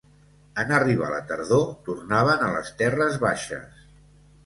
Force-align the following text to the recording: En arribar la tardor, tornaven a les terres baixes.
En 0.63 0.73
arribar 0.77 1.09
la 1.11 1.19
tardor, 1.33 1.67
tornaven 1.91 2.49
a 2.49 2.51
les 2.59 2.75
terres 2.83 3.25
baixes. 3.29 3.89